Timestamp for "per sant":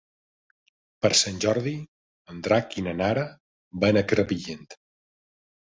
1.05-1.37